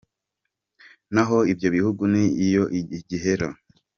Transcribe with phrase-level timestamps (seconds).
[1.13, 2.63] Naho ibyo bihugu ni iyo
[3.09, 3.49] gihera